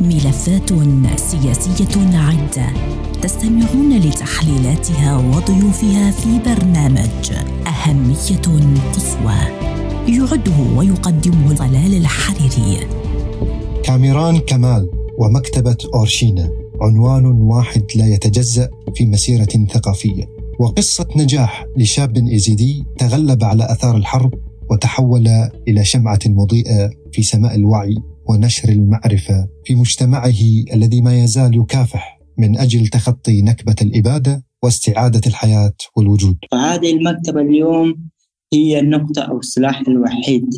ملفات 0.00 0.72
سياسية 1.16 2.18
عدة 2.18 2.66
تستمعون 3.22 3.98
لتحليلاتها 3.98 5.16
وضيوفها 5.16 6.10
في 6.10 6.38
برنامج 6.38 7.32
أهمية 7.66 8.70
قصوى 8.92 9.40
يعده 10.08 10.76
ويقدمه 10.76 11.54
طلال 11.54 11.94
الحريري. 11.94 12.86
كاميران 13.84 14.38
كمال 14.38 14.90
ومكتبة 15.18 15.76
أورشينا. 15.94 16.50
عنوان 16.80 17.24
واحد 17.26 17.84
لا 17.96 18.06
يتجزأ 18.06 18.68
في 18.94 19.06
مسيرة 19.06 19.66
ثقافية. 19.74 20.24
وقصة 20.58 21.06
نجاح 21.16 21.66
لشاب 21.76 22.16
ايزيدي 22.16 22.84
تغلب 22.98 23.44
على 23.44 23.72
أثار 23.72 23.96
الحرب 23.96 24.34
وتحول 24.70 25.28
إلى 25.68 25.84
شمعة 25.84 26.20
مضيئة 26.26 26.90
في 27.12 27.22
سماء 27.22 27.54
الوعي. 27.54 27.94
ونشر 28.30 28.68
المعرفة 28.68 29.48
في 29.64 29.74
مجتمعه 29.74 30.40
الذي 30.74 31.00
ما 31.00 31.24
يزال 31.24 31.56
يكافح 31.56 32.20
من 32.38 32.58
أجل 32.58 32.86
تخطي 32.86 33.42
نكبة 33.42 33.76
الإبادة 33.82 34.44
واستعادة 34.62 35.20
الحياة 35.26 35.76
والوجود. 35.96 36.38
فهذه 36.52 36.92
المكتبة 36.92 37.40
اليوم 37.40 38.08
هي 38.52 38.80
النقطة 38.80 39.22
أو 39.22 39.38
السلاح 39.38 39.80
الوحيد 39.88 40.50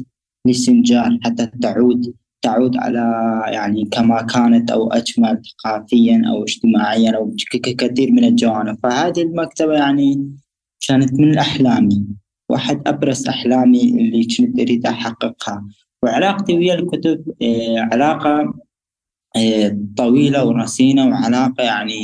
لسنجار 0.47 1.19
حتى 1.23 1.47
تعود 1.63 2.15
تعود 2.43 2.77
على 2.77 3.05
يعني 3.53 3.85
كما 3.85 4.23
كانت 4.23 4.71
أو 4.71 4.93
أجمل 4.93 5.43
ثقافيا 5.63 6.23
أو 6.29 6.45
اجتماعيا 6.45 7.17
أو 7.17 7.35
كثير 7.53 8.13
من 8.13 8.25
الجوانب 8.25 8.79
فهذه 8.83 9.23
المكتبة 9.23 9.73
يعني 9.73 10.37
كانت 10.89 11.13
من 11.13 11.39
احلامي 11.39 12.07
واحد 12.51 12.83
أبرز 12.87 13.29
أحلامي 13.29 13.83
اللي 13.83 14.27
كنت 14.37 14.61
أريد 14.61 14.87
أحققها 14.87 15.65
وعلاقتي 16.03 16.59
ويا 16.59 16.75
الكتب 16.75 17.25
آه، 17.43 17.89
علاقة 17.93 18.55
آه، 19.37 19.79
طويلة 19.97 20.45
ورصينه 20.45 21.07
وعلاقة 21.09 21.65
يعني 21.65 22.03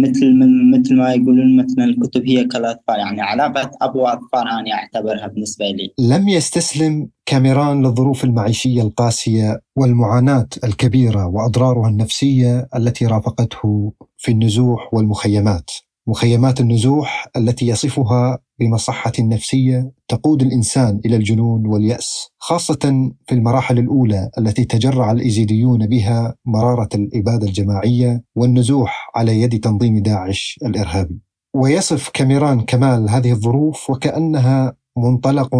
مثل 0.00 0.38
مثل 0.74 0.96
ما 0.96 1.12
يقولون 1.12 1.56
مثلا 1.56 1.84
الكتب 1.84 2.28
هي 2.28 2.44
كالأطفال 2.44 2.98
يعني 2.98 3.20
علاقة 3.20 3.70
اب 3.82 3.96
واطفال 3.96 4.48
أنا 4.48 4.72
أعتبرها 4.72 5.26
بالنسبة 5.26 5.64
لي. 5.64 5.94
لم 5.98 6.28
يستسلم 6.28 7.08
كاميران 7.26 7.82
للظروف 7.86 8.24
المعيشية 8.24 8.82
القاسية 8.82 9.60
والمعاناة 9.76 10.48
الكبيرة 10.64 11.26
وأضرارها 11.26 11.88
النفسية 11.88 12.68
التي 12.76 13.06
رافقته 13.06 13.92
في 14.16 14.32
النزوح 14.32 14.94
والمخيمات. 14.94 15.70
مخيمات 16.06 16.60
النزوح 16.60 17.28
التي 17.36 17.66
يصفها 17.66 18.38
بمصحة 18.60 19.12
نفسية 19.20 19.92
تقود 20.08 20.42
الإنسان 20.42 21.00
إلى 21.04 21.16
الجنون 21.16 21.66
واليأس 21.66 22.28
خاصة 22.38 23.12
في 23.26 23.34
المراحل 23.34 23.78
الأولى 23.78 24.30
التي 24.38 24.64
تجرع 24.64 25.12
الإيزيديون 25.12 25.86
بها 25.86 26.34
مرارة 26.44 26.88
الإبادة 26.94 27.46
الجماعية 27.46 28.24
والنزوح 28.36 29.10
على 29.14 29.40
يد 29.40 29.60
تنظيم 29.60 30.02
داعش 30.02 30.58
الإرهابي. 30.64 31.20
ويصف 31.54 32.08
كاميران 32.08 32.60
كمال 32.60 33.10
هذه 33.10 33.32
الظروف 33.32 33.90
وكأنها 33.90 34.76
منطلق 34.96 35.50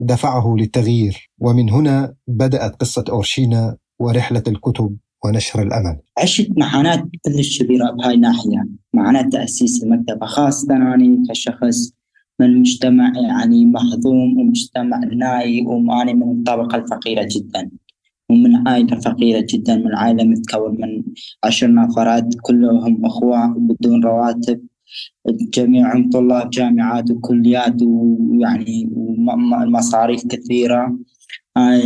دفعه 0.00 0.54
للتغيير. 0.58 1.30
ومن 1.38 1.70
هنا 1.70 2.14
بدأت 2.28 2.76
قصة 2.76 3.04
أورشينا 3.08 3.76
ورحلة 3.98 4.42
الكتب 4.48 4.96
ونشر 5.24 5.62
الأمل. 5.62 5.98
عشت 6.18 6.48
معاناة 6.58 7.08
كلش 7.24 7.62
كبيرة 7.62 7.90
بهاي 7.90 8.14
الناحية 8.14 8.68
معاناة 8.94 9.28
تأسيس 9.32 9.82
المكتبة 9.82 10.26
خاصة 10.26 10.76
أنا 10.76 11.22
كشخص 11.30 11.98
من 12.40 12.60
مجتمع 12.60 13.12
يعني 13.16 13.66
مهضوم 13.66 14.38
ومجتمع 14.38 14.98
ناي 14.98 15.66
وأنا 15.66 16.12
من 16.12 16.22
الطبقة 16.22 16.76
الفقيرة 16.76 17.28
جدا. 17.30 17.70
ومن 18.30 18.68
عائلة 18.68 19.00
فقيرة 19.00 19.46
جدا. 19.50 19.76
من 19.76 19.94
عائلة 19.94 20.24
متكون 20.24 20.80
من 20.80 21.02
عشر 21.44 21.74
نفرات 21.74 22.34
كلهم 22.42 23.06
أخوة 23.06 23.46
بدون 23.46 24.04
رواتب. 24.04 24.60
جميعهم 25.28 26.10
طلاب 26.10 26.50
جامعات 26.50 27.10
وكليات 27.10 27.82
ويعني 27.82 28.90
مصاريف 29.66 30.26
كثيرة. 30.26 30.98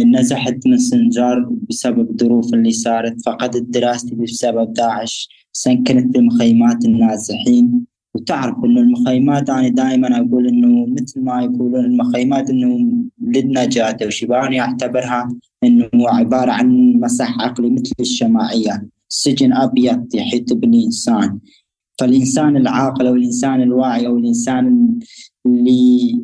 نزحت 0.07 0.67
من 0.67 0.79
سنجار 0.79 1.51
بسبب 1.69 2.11
الظروف 2.11 2.55
اللي 2.55 2.73
صارت. 2.73 3.21
فقدت 3.27 3.63
دراستي 3.63 4.15
بسبب 4.15 4.73
داعش. 4.73 5.29
سكنت 5.53 6.17
بمخيمات 6.17 6.85
النازحين. 6.85 7.92
وتعرف 8.15 8.65
إنه 8.65 8.81
المخيمات 8.81 9.51
أنا 9.51 9.69
دائما 9.69 10.19
أقول 10.19 10.49
إنه 10.49 10.87
مثل 10.87 11.21
ما 11.21 11.43
يقولون 11.43 11.85
المخيمات 11.85 12.51
إنه 12.51 12.93
للنجاة 13.23 13.97
وشباني 14.07 14.61
اعتبرها 14.61 15.29
إنه 15.65 15.89
عبارة 15.95 16.51
عن 16.51 16.93
مسح 17.01 17.41
عقلي 17.41 17.71
مثل 17.71 17.93
الشماعية. 18.01 18.89
سجن 19.09 19.53
أبيض 19.53 20.15
يحيط 20.15 20.53
بالإنسان. 20.53 21.39
فالإنسان 21.99 22.57
العاقل 22.57 23.07
أو 23.07 23.15
الانسان 23.15 23.63
الواعي 23.63 24.07
أو 24.07 24.19
الانسان 24.19 24.99
اللي 25.47 26.21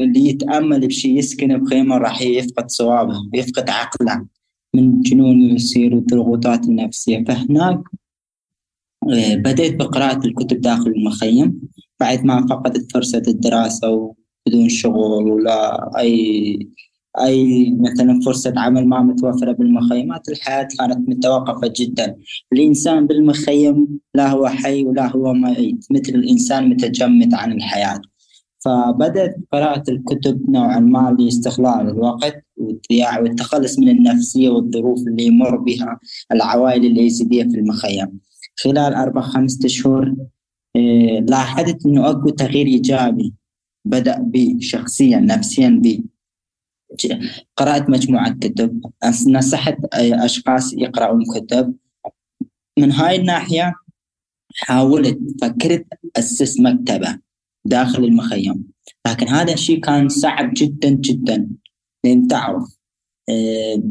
اللي 0.00 0.28
يتأمل 0.28 0.86
بشيء 0.86 1.18
يسكن 1.18 1.58
بخيمة 1.58 1.96
راح 1.96 2.22
يفقد 2.22 2.70
صوابه 2.70 3.16
ويفقد 3.34 3.70
عقله 3.70 4.26
من 4.74 5.00
جنون 5.00 5.42
يصير 5.42 5.94
والضغوطات 5.94 6.68
النفسية. 6.68 7.24
فهناك 7.24 7.80
بدأت 9.36 9.74
بقراءة 9.74 10.26
الكتب 10.26 10.60
داخل 10.60 10.90
المخيم. 10.90 11.60
بعد 12.00 12.24
ما 12.24 12.46
فقدت 12.46 12.92
فرصة 12.92 13.22
الدراسة 13.28 13.90
وبدون 13.90 14.68
شغل 14.68 15.30
ولا 15.30 15.90
أي 15.98 16.58
أي 17.20 17.70
مثلا 17.78 18.20
فرصة 18.20 18.52
عمل 18.56 18.88
ما 18.88 19.02
متوفرة 19.02 19.52
بالمخيمات 19.52 20.28
الحياة 20.28 20.68
كانت 20.78 21.08
متوقفة 21.08 21.72
جدا. 21.76 22.16
الإنسان 22.52 23.06
بالمخيم 23.06 23.98
لا 24.14 24.28
هو 24.30 24.46
حي 24.46 24.84
ولا 24.84 25.10
هو 25.10 25.32
ميت 25.32 25.86
مثل 25.90 26.14
الإنسان 26.14 26.68
متجمد 26.68 27.34
عن 27.34 27.52
الحياة. 27.52 28.00
فبدأت 28.64 29.36
قراءة 29.52 29.90
الكتب 29.90 30.50
نوعا 30.50 30.80
ما 30.80 31.16
لاستغلال 31.18 31.88
الوقت 31.88 32.44
والتخلص 33.20 33.78
من 33.78 33.88
النفسية 33.88 34.48
والظروف 34.48 35.00
اللي 35.06 35.24
يمر 35.24 35.56
بها 35.56 35.98
العوائل 36.32 36.86
اليزيدية 36.86 37.42
في 37.42 37.58
المخيم. 37.58 38.27
خلال 38.60 38.94
أربع 38.94 39.20
خمسة 39.20 39.68
آه، 40.76 41.20
لاحظت 41.28 41.86
إنه 41.86 42.10
أكو 42.10 42.30
تغيير 42.30 42.66
إيجابي 42.66 43.34
بدأ 43.84 44.18
بي 44.18 44.60
شخصيا 44.60 45.18
نفسيا 45.18 45.68
بي. 45.82 46.04
قرأت 47.56 47.90
مجموعة 47.90 48.38
كتب 48.40 48.82
نصحت 49.26 49.76
أشخاص 49.94 50.72
يقرأون 50.72 51.24
كتب. 51.34 51.74
من 52.78 52.92
هاي 52.92 53.16
الناحية 53.16 53.74
حاولت 54.54 55.18
فكرت 55.42 55.86
أسس 56.16 56.60
مكتبة 56.60 57.18
داخل 57.64 58.04
المخيم. 58.04 58.64
لكن 59.06 59.28
هذا 59.28 59.52
الشيء 59.52 59.80
كان 59.80 60.08
صعب 60.08 60.50
جدا 60.56 60.90
جدا. 60.90 61.48
لأن 62.04 62.28
تعرف 62.28 62.62
آه، 62.62 62.77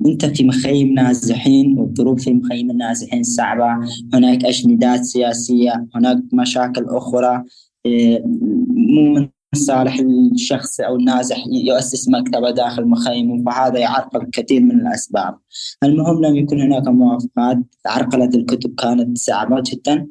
أنت 0.05 0.25
في 0.25 0.43
مخيم 0.43 0.93
نازحين 0.93 1.79
والظروف 1.79 2.23
في 2.23 2.33
مخيم 2.33 2.71
النازحين 2.71 3.23
صعبة. 3.23 3.87
هناك 4.13 4.45
أجندات 4.45 5.03
سياسية 5.03 5.87
هناك 5.95 6.17
مشاكل 6.33 6.85
أخرى. 6.89 7.43
آه، 7.85 8.21
مو 8.67 9.13
من 9.13 9.29
صالح 9.55 9.99
الشخص 9.99 10.79
أو 10.79 10.95
النازح 10.95 11.37
يؤسس 11.51 12.09
مكتبة 12.09 12.51
داخل 12.51 12.85
مخيم 12.85 13.43
فهذا 13.43 13.79
يعرقل 13.79 14.29
كثير 14.31 14.61
من 14.61 14.81
الأسباب. 14.81 15.37
المهم 15.83 16.25
لم 16.25 16.35
يكن 16.35 16.61
هناك 16.61 16.87
موافقات. 16.87 17.57
عرقلة 17.85 18.29
الكتب 18.35 18.75
كانت 18.75 19.17
صعبة 19.17 19.63
جدا. 19.65 20.07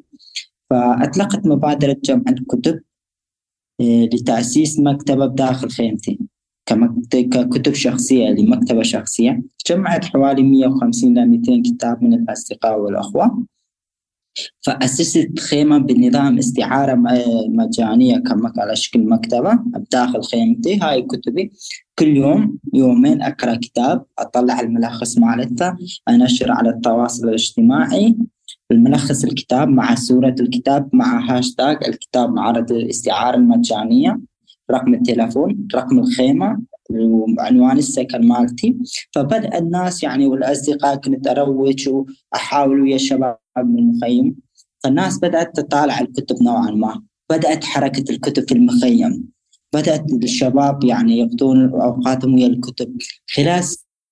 فأطلقت 0.69 1.47
مبادرة 1.47 1.97
جمع 2.03 2.23
الكتب 2.29 2.79
آه، 3.81 4.03
لتأسيس 4.13 4.79
مكتبة 4.79 5.25
بداخل 5.25 5.69
خيمتي 5.69 6.19
ككتب 7.13 7.73
شخصية 7.73 8.29
لمكتبة 8.29 8.83
شخصية. 8.83 9.43
جمعت 9.67 10.05
حوالي 10.05 10.43
150 10.43 11.17
إلى 11.17 11.25
200 11.25 11.61
كتاب 11.61 12.03
من 12.03 12.13
الأصدقاء 12.13 12.79
والأخوة. 12.79 13.45
فأسست 14.61 15.39
خيمة 15.39 15.77
بنظام 15.77 16.37
استعارة 16.37 16.95
مجانية 17.49 18.23
على 18.57 18.75
شكل 18.75 19.03
مكتبة. 19.09 19.53
بداخل 19.53 20.23
خيمتي 20.23 20.79
هاي 20.81 21.01
كتبي. 21.01 21.51
كل 21.99 22.07
يوم 22.07 22.57
يومين 22.73 23.21
أقرأ 23.21 23.55
كتاب 23.55 24.05
أطلع 24.19 24.59
الملخص 24.59 25.17
مالته 25.17 25.75
أنشر 26.09 26.51
على 26.51 26.69
التواصل 26.69 27.27
الاجتماعي. 27.27 28.15
الملخص 28.71 29.23
الكتاب 29.23 29.67
مع 29.67 29.95
صورة 29.95 30.35
الكتاب 30.39 30.89
مع 30.93 31.37
هاشتاج 31.37 31.77
الكتاب 31.87 32.33
معرض 32.33 32.71
الاستعارة 32.71 33.35
المجانية. 33.35 34.19
رقم 34.71 34.93
التلفون 34.93 35.67
رقم 35.75 35.99
الخيمة 35.99 36.61
وعنوان 36.89 37.77
السكن 37.77 38.27
مالتي. 38.27 38.75
فبدأ 39.11 39.57
الناس 39.57 40.03
يعني 40.03 40.25
والأصدقاء 40.25 40.95
كنت 40.95 41.27
أروج 41.27 41.89
وأحاول 41.89 42.81
ويا 42.81 42.95
الشباب 42.95 43.37
من 43.57 43.79
المخيم. 43.79 44.35
فالناس 44.83 45.19
بدأت 45.19 45.59
تطالع 45.59 45.99
الكتب 45.99 46.43
نوعا 46.43 46.71
ما. 46.71 47.01
بدأت 47.29 47.63
حركة 47.63 48.11
الكتب 48.11 48.47
في 48.47 48.51
المخيم. 48.51 49.23
بدأت 49.73 50.13
الشباب 50.13 50.83
يعني 50.83 51.19
يقضون 51.19 51.69
أوقاتهم 51.69 52.35
ويا 52.35 52.47
الكتب. 52.47 52.97
خلال 53.35 53.63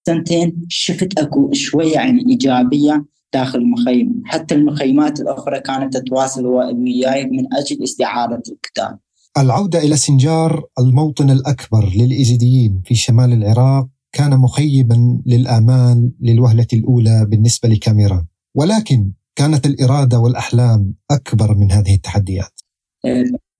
سنتين 0.08 0.66
شفت 0.70 1.20
أكو 1.20 1.54
شوية 1.54 1.94
يعني 1.94 2.26
إيجابية 2.30 3.06
داخل 3.34 3.60
المخيم. 3.60 4.22
حتى 4.26 4.56
المخيمات 4.56 5.20
الأخرى 5.20 5.60
كانت 5.60 5.98
تتواصل 5.98 6.46
وياي 6.46 7.26
من 7.26 7.54
أجل 7.54 7.84
استعارة 7.84 8.44
الكتاب. 8.52 9.00
العودة 9.38 9.80
إلى 9.80 9.96
سنجار 9.96 10.66
الموطن 10.80 11.30
الأكبر 11.30 11.92
للإيزيديين 11.96 12.82
في 12.86 12.96
شمال 12.96 13.34
العراق 13.34 13.88
كان 14.12 14.38
مخيبا 14.38 15.22
للآمال 15.26 16.12
للوهلة 16.22 16.68
الأولى 16.74 17.26
بالنسبة 17.30 17.70
لكاميران 17.70 18.26
ولكن 18.56 19.12
كانت 19.36 19.66
الإرادة 19.66 20.20
والأحلام 20.20 20.94
أكبر 21.12 21.58
من 21.58 21.72
هذه 21.72 21.96
التحديات. 21.96 22.60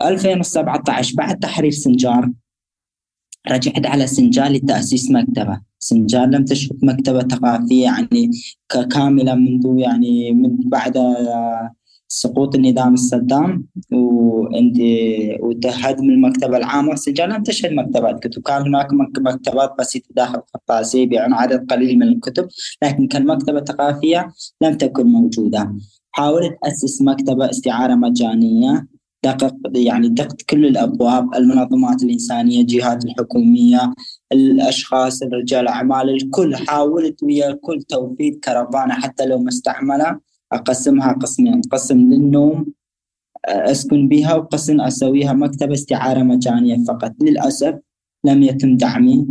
2017 0.02 1.16
بعد 1.16 1.40
تحرير 1.40 1.72
سنجار 1.72 2.32
رجعت 3.52 3.86
على 3.86 4.08
سنجار 4.08 4.52
لتأسيس 4.52 5.12
مكتبة. 5.12 5.62
سنجار 5.80 6.26
لم 6.26 6.46
تشهد 6.46 6.86
مكتبة 6.86 7.20
ثقافية 7.20 7.84
يعني 7.84 8.32
كاملة 8.92 9.36
منذ 9.36 9.80
يعني 9.80 10.32
من 10.32 10.70
بعد 10.70 10.98
سقوط 12.08 12.56
النظام 12.56 12.94
الصدام 12.94 13.66
وهدم 15.42 16.10
المكتبة 16.10 16.58
العامة 16.58 16.96
سنجار 16.96 17.28
لم 17.28 17.44
تشهد 17.44 17.72
مكتبات؟ 17.74 18.28
كتب 18.28 18.42
كان 18.42 18.62
هناك 18.62 18.88
مكتبات 19.20 19.74
بسيطة 19.80 20.08
داخل 20.12 20.42
قفاصي 20.54 21.02
يبيعون 21.02 21.34
عدد 21.34 21.72
قليل 21.72 22.00
من 22.00 22.08
الكتب 22.08 22.48
لكن 22.84 23.08
كالمكتبة 23.08 23.60
الثقافية 23.60 24.34
لم 24.62 24.78
تكن 24.78 25.06
موجودة. 25.08 25.76
حاولت 26.12 26.58
أسس 26.64 27.02
مكتبة 27.02 27.50
استعارة 27.50 27.96
مجانية 27.96 28.88
دقق 29.24 29.56
يعني 29.76 30.10
دقت 30.10 30.42
كل 30.42 30.66
الأبواب 30.66 31.36
المنظمات 31.36 32.04
الإنسانية 32.04 32.62
الجهات 32.62 33.06
الحكومية 33.06 33.94
الأشخاص 34.32 35.24
رجال 35.24 35.68
اعمال 35.68 36.10
الكل. 36.10 36.56
حاولت 36.56 37.24
ويا 37.24 37.50
الكل 37.50 37.82
توفير 37.82 38.40
كرفانة 38.44 38.94
حتى 38.94 39.26
لو 39.26 39.38
مستعمله 39.38 40.20
أقسمها 40.54 41.12
قسمين. 41.12 41.62
قسم 41.62 41.98
للنوم 41.98 42.74
أسكن 43.46 44.08
بها 44.08 44.36
وقسم 44.36 44.82
أسويها 44.82 45.34
مكتبه 45.34 45.74
استعارة 45.74 46.24
مجانية 46.24 46.84
فقط. 46.84 47.14
للأسف 47.22 47.76
لم 48.26 48.44
يتم 48.44 48.78
دعمي. 48.78 49.28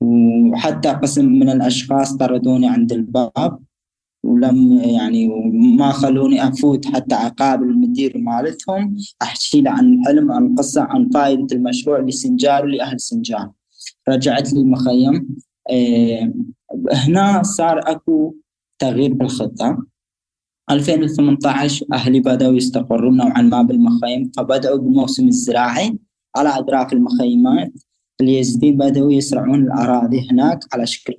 وحتى 0.00 0.88
قسم 0.88 1.24
من 1.24 1.48
الأشخاص 1.50 2.16
طردوني 2.16 2.68
عند 2.68 2.92
الباب 2.92 3.58
ولم 4.24 4.72
يعني 4.72 5.28
ما 5.78 5.92
خلوني 5.92 6.48
أفوت 6.48 6.86
حتى 6.86 7.14
أقابل 7.14 7.68
المدير 7.68 8.18
مالتهم 8.18 8.96
أحكي 9.22 9.60
له 9.60 9.70
عن 9.70 9.94
الحلم 9.94 10.32
عن 10.32 10.46
القصة 10.46 10.82
عن 10.82 11.08
فائده 11.08 11.56
المشروع 11.56 12.00
لسنجار 12.00 12.64
ولأهل 12.64 13.00
سنجار. 13.00 13.50
رجعت 14.08 14.52
لي 14.52 14.60
المخيم 14.60 15.28
إيه 15.70 16.34
هنا 16.92 17.42
صار 17.42 17.78
أكو 17.78 18.34
تغيير 18.78 19.14
بالخطة. 19.14 19.86
2018 20.70 21.86
أهلي 21.92 22.20
بدأوا 22.20 22.54
يستقرون 22.54 23.16
نوعا 23.16 23.42
ما 23.42 23.62
بالمخيم 23.62 24.30
فبدأوا 24.36 24.78
بالموسم 24.78 25.28
الزراعي 25.28 25.98
على 26.36 26.48
اطراف 26.48 26.92
المخيمات. 26.92 27.72
اليزيديين 28.20 28.76
بدأوا 28.76 29.12
يزرعون 29.12 29.62
الأراضي 29.62 30.28
هناك 30.30 30.58
على 30.72 30.86
شكل 30.86 31.14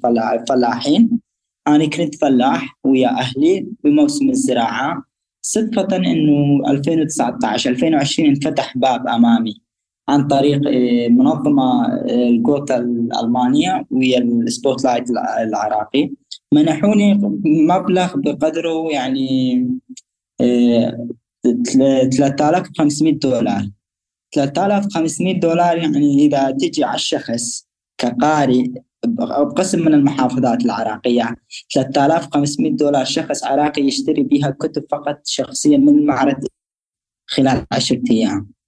فلاحين. 0.48 1.20
أنا 1.68 1.86
كنت 1.86 2.16
فلاح 2.16 2.78
ويا 2.84 3.10
أهلي 3.10 3.68
بموسم 3.84 4.30
الزراعة. 4.30 5.04
صدفة 5.42 5.96
إنه 5.96 6.70
2019 6.72 7.70
2020 7.70 8.30
انفتح 8.30 8.78
باب 8.78 9.08
أمامي 9.08 9.62
عن 10.10 10.28
طريق 10.28 10.62
آه، 10.68 11.08
منظمة 11.08 11.86
آه، 11.86 12.30
الجوتا 12.30 12.78
الألمانية 12.78 13.86
ويا 13.92 14.20
ال 14.20 14.84
Spotlight 14.84 15.10
العراقي. 15.48 16.12
منحوني 16.54 17.14
مبلغ 17.46 18.18
بقدره 18.18 18.92
يعني 18.92 19.68
3500 22.12 23.14
آه، 23.14 23.18
دولار. 23.18 23.70
3500 24.36 25.40
دولار 25.40 25.78
يعني 25.78 26.26
إذا 26.26 26.52
تجي 26.52 26.84
على 26.84 26.96
الشخص 26.96 27.68
كقارئ 27.98 28.68
بقسم 29.06 29.80
من 29.80 29.94
المحافظات 29.94 30.66
العراقية 30.66 31.36
3500 31.74 32.72
دولار 32.72 33.06
شخص 33.06 33.44
عراقي 33.44 33.82
يشتري 33.82 34.24
بها 34.24 34.50
كتب 34.50 34.86
فقط 34.92 35.22
شخصيا 35.26 35.78
من 35.78 35.90
المعرض 35.90 36.46
خلال 37.28 37.66
عشرة 37.72 38.02
أيام. 38.12 38.59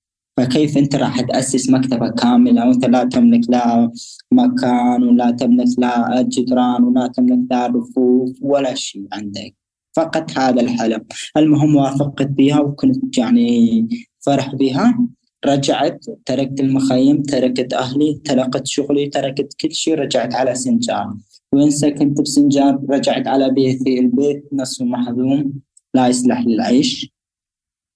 فكيف 0.41 0.77
أنت 0.77 0.95
راح 0.95 1.21
تأسس 1.21 1.69
مكتبة 1.69 2.09
كاملة؟ 2.09 2.67
وأنت 2.67 2.85
لا 2.85 3.03
تملك 3.03 3.41
لا 3.49 3.91
مكان 4.31 5.03
ولا 5.03 5.31
تملك 5.31 5.67
لا 5.77 6.21
جدران 6.21 6.83
ولا 6.83 7.07
تملك 7.07 7.39
لا 7.51 7.67
رفوف 7.67 8.37
ولا 8.41 8.75
شيء 8.75 9.07
عندك. 9.13 9.55
فقط 9.95 10.37
هذا 10.37 10.61
الحلم. 10.61 11.01
المهم 11.37 11.75
وافقت 11.75 12.27
بها 12.27 12.59
وكنت 12.59 13.17
يعني 13.17 13.87
فرح 14.19 14.55
بها. 14.55 15.07
رجعت 15.45 16.05
تركت 16.25 16.59
المخيم 16.59 17.21
تركت 17.21 17.73
أهلي 17.73 18.21
تركت 18.25 18.67
شغلي 18.67 19.07
تركت 19.07 19.53
كل 19.61 19.71
شيء 19.71 19.95
رجعت 19.95 20.35
على 20.35 20.55
سنجار 20.55 21.13
وين 21.53 21.71
سكنت 21.71 22.21
بسنجار 22.21 22.79
رجعت 22.89 23.27
على 23.27 23.51
بيتي 23.51 23.99
البيت 23.99 24.43
نصف 24.53 24.81
محذوم 24.81 25.53
لا 25.93 26.07
يصلح 26.07 26.45
للعيش. 26.45 27.11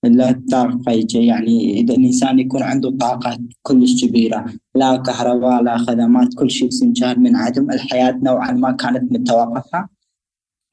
لا 0.07 0.30
الطاقة 0.30 1.07
يعني 1.13 1.80
إذا 1.80 1.94
الإنسان 1.94 2.40
يكون 2.40 2.63
عنده 2.63 2.92
طاقة 2.92 3.38
كلش 3.62 4.06
كبيرة 4.06 4.46
لا 4.75 4.98
كهرباء 4.98 5.63
لا 5.63 5.78
خدمات 5.78 6.34
كل 6.34 6.52
شيء 6.52 6.68
بسنجار 6.68 7.19
من 7.19 7.36
عدم 7.36 7.72
الحياة 7.72 8.19
نوعا 8.24 8.52
ما 8.52 8.72
كانت 8.72 9.12
متوقفة. 9.12 9.88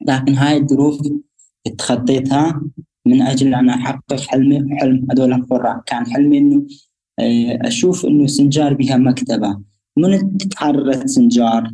لكن 0.07 0.33
هاي 0.33 0.57
الظروف 0.57 1.01
تخطيتها 1.77 2.61
من 3.05 3.21
أجل 3.21 3.55
أن 3.55 3.69
أحقق 3.69 4.19
حلمي 4.19 4.77
حلم 4.79 5.07
هذول 5.11 5.33
القراء 5.33 5.81
كان 5.85 6.05
حلمي 6.05 6.37
إنه 6.37 6.65
آه، 7.19 7.59
أشوف 7.67 8.05
إنه 8.05 8.27
سنجار 8.27 8.73
بها 8.73 8.97
مكتبة. 8.97 9.61
من 9.97 10.37
تحررت 10.37 11.07
سنجار؟ 11.07 11.71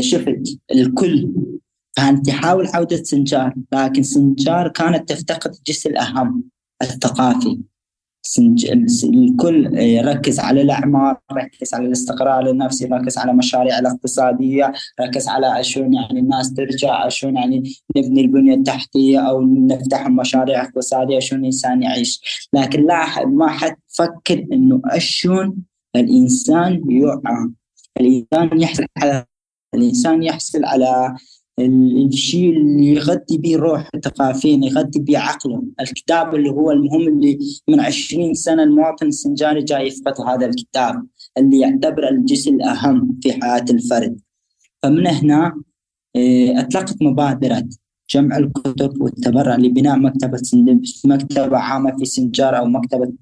شفت 0.00 0.58
الكل 0.74 1.32
كانت 1.96 2.26
تحاول 2.26 2.66
عودة 2.66 3.02
سنجار 3.02 3.54
لكن 3.72 4.02
سنجار 4.02 4.68
كانت 4.68 5.08
تفتقد 5.08 5.54
الجزء 5.54 5.90
الأهم. 5.90 6.44
الثقافي. 6.82 7.58
الكل 9.04 9.78
يركز 9.78 10.40
على 10.40 10.62
الأعمار 10.62 11.20
ركز 11.32 11.74
على 11.74 11.86
الاستقرار 11.86 12.50
النفسي 12.50 12.84
ركز 12.84 13.18
على 13.18 13.30
المشاريع 13.30 13.78
الاقتصادية 13.78 14.72
ركز 15.00 15.28
على 15.28 15.64
شلون 15.64 15.94
يعني 15.94 16.20
الناس 16.20 16.54
ترجع 16.54 17.08
شلون 17.08 17.36
يعني 17.36 17.72
نبني 17.96 18.20
البنية 18.20 18.54
التحتية 18.54 19.18
أو 19.18 19.42
نفتح 19.42 20.08
مشاريع 20.08 20.62
اقتصادية 20.62 21.18
شلون 21.18 21.40
الإنسان 21.40 21.82
يعيش. 21.82 22.48
لكن 22.52 22.86
لا 22.86 23.26
ما 23.26 23.48
حد 23.48 23.76
فكر 23.86 24.46
إنه 24.52 24.80
شلون 24.98 25.56
الإنسان 25.96 26.82
يوعى 26.90 27.50
الإنسان 28.00 28.60
يحصل 28.60 28.84
على 28.96 29.24
الإنسان 29.74 30.22
يحصل 30.22 30.64
على 30.64 31.16
الشيء 31.66 32.50
اللي 32.50 32.86
يغذي 32.86 33.38
به 33.38 33.56
روح 33.56 33.88
الثقافيين 33.94 34.62
يغذي 34.62 35.00
به 35.00 35.18
عقله 35.18 35.62
الكتاب 35.80 36.34
اللي 36.34 36.50
هو 36.50 36.70
المهم 36.70 37.08
اللي 37.08 37.38
من 37.68 37.80
20 37.80 38.34
سنة 38.34 38.62
المواطن 38.62 39.06
السنجاري 39.06 39.62
جاي 39.62 39.86
يفقد 39.86 40.20
هذا 40.20 40.46
الكتاب 40.46 41.06
اللي 41.38 41.60
يعتبر 41.60 42.08
الجزء 42.08 42.50
الأهم 42.50 43.18
في 43.22 43.32
حياة 43.32 43.64
الفرد. 43.70 44.20
فمن 44.82 45.06
هنا 45.06 45.62
آه، 46.16 46.60
أطلقت 46.60 47.02
مبادرة 47.02 47.64
جمع 48.10 48.36
الكتب 48.36 49.02
والتبرع 49.02 49.56
لبناء 49.56 49.98
مكتبة 49.98 50.40
مكتبة 51.04 51.58
عامة 51.58 51.96
في 51.98 52.04
سنجار 52.04 52.58
أو 52.58 52.64
مكتبة 52.64 53.12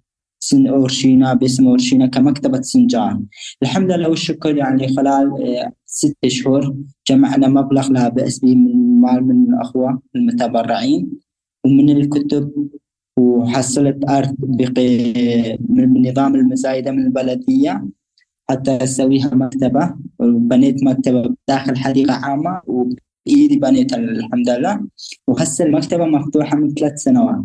سن 0.41 0.67
أورشينا 0.67 1.35
باسم 1.35 1.67
أورشينا 1.67 2.07
كمكتبة 2.07 2.61
سنجان 2.61 3.25
الحمد 3.63 3.93
لله 3.93 4.09
والشكر 4.09 4.57
يعني 4.57 4.89
خلال 4.89 5.33
آه، 5.43 5.73
ست 5.91 6.27
شهور 6.27 6.75
جمعنا 7.09 7.49
مبلغ 7.49 7.89
لا 7.93 8.09
بأس 8.09 8.39
به 8.39 8.55
من 8.55 9.01
مال 9.01 9.25
من 9.25 9.55
الأخوة 9.55 10.03
المتبرعين 10.17 11.11
ومن 11.65 11.91
الكتب 11.91 12.69
وحصلت 13.19 14.11
أرض 14.11 14.37
من 15.69 16.09
نظام 16.09 16.35
المزايدة 16.35 16.91
من 16.91 17.07
البلدية 17.07 17.89
حتى 18.51 18.71
أسويها 18.71 19.35
مكتبة. 19.35 19.95
وبنيت 20.19 20.85
مكتبة 20.85 21.35
داخل 21.49 21.77
حديقة 21.77 22.15
عامة 22.15 22.61
وبإيدي 22.67 23.57
بنيتها 23.57 23.97
الحمد 23.97 24.51
لله. 24.51 24.81
وهسه 25.29 25.65
المكتبة 25.65 26.05
مفتوحة 26.05 26.57
من 26.57 26.75
ثلاث 26.75 27.03
سنوات. 27.03 27.45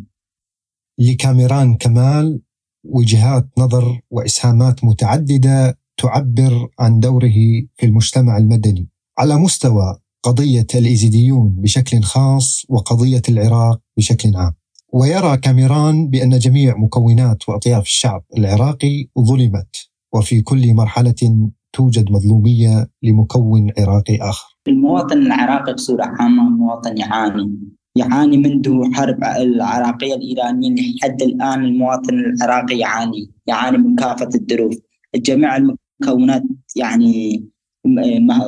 لكاميران 1.00 1.76
كمال 1.76 2.40
وجهات 2.84 3.48
نظر 3.58 4.02
وإسهامات 4.12 4.84
متعددة. 4.84 5.83
تعبر 5.98 6.68
عن 6.80 7.00
دوره 7.00 7.34
في 7.76 7.86
المجتمع 7.86 8.38
المدني 8.38 8.90
على 9.20 9.36
مستوى 9.36 10.00
قضية 10.24 10.68
الإيزيديون 10.76 11.56
بشكل 11.58 12.02
خاص 12.02 12.66
وقضية 12.70 13.22
العراق 13.30 13.80
بشكل 13.98 14.36
عام. 14.36 14.54
ويرى 14.94 15.38
كاميران 15.38 16.10
بأن 16.10 16.40
جميع 16.40 16.78
مكونات 16.78 17.50
وأطياف 17.50 17.84
الشعب 17.84 18.24
العراقي 18.38 19.08
ظلمت 19.20 19.90
وفي 20.14 20.42
كل 20.42 20.74
مرحلة 20.74 21.50
توجد 21.74 22.12
مظلومية 22.12 22.88
لمكون 23.04 23.72
عراقي 23.78 24.18
آخر. 24.22 24.58
المواطن 24.68 25.18
العراقي 25.18 25.74
بصورة 25.74 26.04
عامة 26.04 26.50
مواطن 26.50 26.98
يعاني 26.98 27.60
يعاني 27.96 28.38
منذ 28.38 28.94
حرب 28.94 29.24
العراقية 29.24 30.14
الإيرانية 30.16 30.76
لحد 30.76 31.22
الآن 31.22 31.64
المواطن 31.64 32.14
العراقي 32.20 32.78
يعاني 32.78 33.32
يعاني 33.48 33.78
من 33.78 33.96
كافة 33.96 34.30
الظروف 34.36 34.76
جميع 35.16 35.58
المكونات 36.02 36.44
يعني 36.76 37.46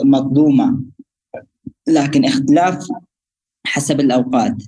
مظلومة. 0.03 0.83
لكن 1.87 2.25
اختلاف 2.25 2.87
حسب 3.67 3.99
الأوقات. 3.99 4.63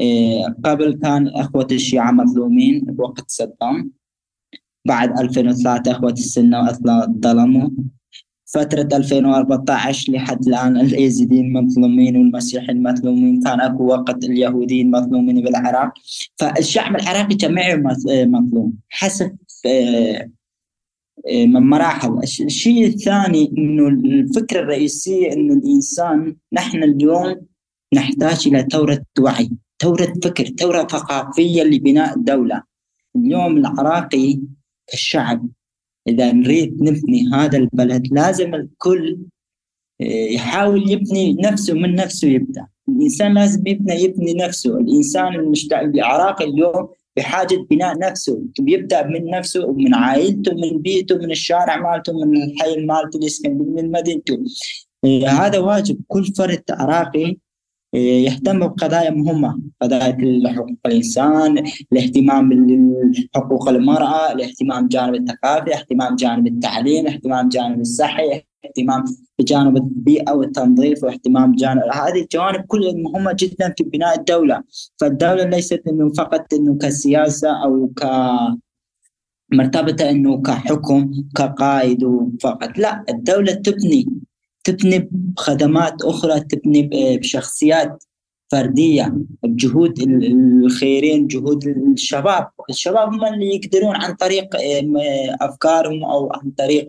إيه، 0.00 0.56
قبل 0.64 0.98
كان 1.02 1.28
أخوة 1.28 1.66
الشيعة 1.72 2.12
مظلومين 2.12 2.80
بوقت 2.80 3.30
صدام. 3.30 3.90
بعد 4.86 5.20
2003 5.20 5.90
أخوة 5.90 6.12
السنة 6.12 6.72
ظلموا. 7.20 7.70
فترة 8.44 8.88
2014 8.96 10.12
لحد 10.12 10.46
الآن 10.46 10.80
الإيزيديين 10.80 11.52
مظلومين 11.52 12.16
والمسيحيين 12.16 12.82
مظلومين. 12.82 13.42
كان 13.42 13.60
أكو 13.60 13.86
وقت 13.86 14.24
اليهوديين 14.24 14.90
مظلومين 14.90 15.44
بالعراق. 15.44 15.92
فالشعب 16.36 16.96
العراقي 16.96 17.34
جميعه 17.34 17.76
مظلوم. 18.06 18.72
حسب 18.88 19.36
من 19.66 20.30
مراحل. 21.46 22.18
الشيء 22.18 22.86
الثاني 22.86 23.52
إنه 23.58 23.88
الفكرة 23.88 24.60
الرئيسية 24.60 25.32
إنه 25.32 25.54
الإنسان 25.54 26.36
نحن 26.52 26.82
اليوم 26.82 27.46
نحتاج 27.94 28.48
إلى 28.48 28.66
ثورة 28.72 29.02
وعي 29.20 29.50
ثورة 29.82 30.12
فكر 30.24 30.44
ثورة 30.44 30.82
ثقافية 30.82 31.62
لبناء 31.62 32.16
الدولة. 32.16 32.62
اليوم 33.16 33.56
العراقي 33.56 34.40
كشعب 34.92 35.48
إذا 36.08 36.32
نريد 36.32 36.82
نبني 36.82 37.30
هذا 37.32 37.58
البلد 37.58 38.08
لازم 38.12 38.54
الكل 38.54 39.18
آه، 40.00 40.04
يحاول 40.04 40.90
يبني 40.90 41.34
نفسه 41.34 41.74
من 41.74 41.94
نفسه 41.94 42.28
يبدأ. 42.28 42.66
الإنسان 42.88 43.34
لازم 43.34 43.66
يبني 43.66 44.02
يبني 44.02 44.34
نفسه. 44.34 44.78
الإنسان 44.78 45.52
العراقي 45.72 46.44
اليوم 46.44 46.88
بحاجة 47.16 47.66
بناء 47.70 47.98
نفسه. 47.98 48.42
بيبدأ 48.60 49.06
من 49.06 49.30
نفسه 49.30 49.66
ومن 49.66 49.94
عائلته 49.94 50.54
من 50.54 50.82
بيته 50.82 51.16
من 51.16 51.30
الشارع 51.30 51.76
مالته 51.76 52.12
من 52.12 52.42
الحي 52.42 52.76
مالته 52.76 53.16
اللي 53.16 53.26
يسكن 53.26 53.58
من 53.58 53.90
مدينته. 53.90 54.38
آه، 55.04 55.26
هذا 55.26 55.58
واجب. 55.58 56.00
كل 56.08 56.24
فرد 56.24 56.62
عراقي 56.70 57.36
يهتم 57.94 58.58
بقضايا 58.58 59.10
مهمة. 59.10 59.60
قضايا 59.82 60.18
حقوق 60.46 60.68
الإنسان 60.86 61.64
الاهتمام 61.92 62.66
بحقوق 63.34 63.68
المرأة 63.68 64.32
الاهتمام 64.32 64.86
بجانب 64.86 65.14
الثقافي 65.14 65.74
اهتمام 65.74 66.14
بجانب 66.14 66.46
التعليم 66.46 67.06
اهتمام 67.06 67.48
بجانب 67.48 67.80
الصحي 67.80 68.42
اهتمام 68.66 69.04
بجانب 69.38 69.76
البيئة 69.76 70.32
والتنظيف 70.32 71.04
واهتمام 71.04 71.52
بجانب 71.52 71.82
هذه 71.82 72.22
الجوانب 72.22 72.64
كلها 72.66 72.92
مهمة 72.92 73.32
جدا 73.38 73.74
في 73.78 73.84
بناء 73.84 74.18
الدولة. 74.18 74.62
فالدولة 74.96 75.44
ليست 75.44 75.82
إنه 75.88 76.12
فقط 76.12 76.54
إنه 76.54 76.78
كسياسة 76.78 77.64
أو 77.64 77.86
ك 77.86 78.04
مرتبطة 79.52 80.10
إنه 80.10 80.42
كحكم 80.42 81.10
كقائد 81.36 82.04
فقط. 82.42 82.78
لا 82.78 83.04
الدولة 83.10 83.52
تبني 83.52 84.06
تبني 84.64 85.08
بخدمات 85.12 86.02
أخرى 86.02 86.40
تبني 86.40 86.90
بشخصيات 87.18 88.04
فردية 88.52 89.14
بجهود 89.42 89.98
الخيرين 90.00 91.26
جهود 91.26 91.66
الشباب. 91.66 92.48
الشباب 92.70 93.14
هم 93.14 93.24
اللي 93.24 93.54
يقدرون 93.54 93.96
عن 93.96 94.14
طريق 94.14 94.48
أفكارهم 95.40 96.04
أو 96.04 96.32
عن 96.32 96.50
طريق 96.50 96.86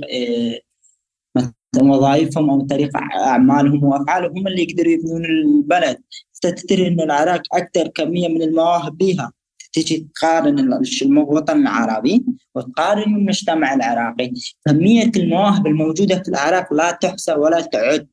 وظائفهم 1.76 2.50
أو 2.50 2.62
طريق 2.62 2.98
أعمالهم 2.98 3.84
وأفعالهم 3.84 4.38
هم 4.38 4.48
اللي 4.48 4.62
يقدروا 4.64 4.92
يبنون 4.92 5.26
البلد. 5.26 5.98
تدري 6.42 6.88
إن 6.88 7.02
العراق 7.02 7.42
أكثر 7.54 7.88
كمية 7.88 8.28
من 8.28 8.42
المواهب 8.42 8.98
بها 8.98 9.32
تجي 9.74 10.08
تقارن 10.16 10.60
الوطن 11.02 11.62
العربي 11.62 12.26
وتقارن 12.56 13.16
المجتمع 13.16 13.74
العراقي. 13.74 14.34
كمية 14.66 15.12
المواهب 15.16 15.68
الموجودة 15.68 16.24
في 16.24 16.30
العراق 16.30 16.74
لا 16.74 16.92
تحصى 16.92 17.34
ولا 17.34 17.62
تعد. 17.62 18.08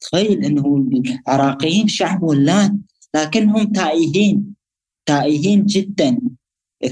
تخيل 0.00 0.44
انه 0.44 0.88
العراقيين 1.28 1.88
شعب 1.88 2.22
ولاد 2.22 2.82
لكنهم 3.14 3.72
تائهين. 3.72 4.54
تائهين 5.06 5.66
جدا. 5.66 6.18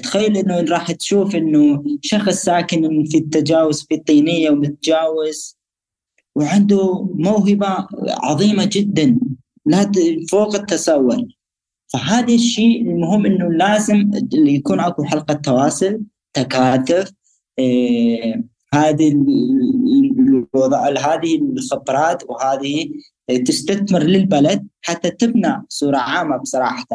تخيل 0.03 0.37
إنه 0.37 0.61
راح 0.61 0.93
تشوف 0.93 1.37
إنه 1.37 1.85
شخص 2.03 2.35
ساكن 2.35 3.05
في 3.05 3.19
التجاوز 3.19 3.87
في 3.87 3.95
الطينية 3.95 4.51
ومتجاوز 4.51 5.59
وعنده 6.37 7.03
موهبة 7.15 7.87
عظيمة 8.23 8.69
جدا 8.73 9.19
لا 9.67 9.93
فوق 10.31 10.55
التصور 10.55 11.25
فهذا 11.93 12.35
الشيء 12.35 12.83
المهم 12.83 13.27
إنه 13.27 13.53
لازم 13.53 14.11
يكون 14.33 14.81
أكو 14.81 15.05
حلقة 15.05 15.35
تواصل 15.35 16.01
تكاتف 16.33 17.13
إيه 17.59 18.45
هذه 18.75 19.13
الوضع 20.19 20.89
هذه 20.89 21.41
الخبرات 21.41 22.23
وهذه 22.29 22.91
تستثمر 23.47 24.03
للبلد 24.03 24.69
حتى 24.83 25.11
تبنى 25.11 25.63
صورة 25.69 25.97
عامة 25.97 26.37
بصراحة. 26.37 26.87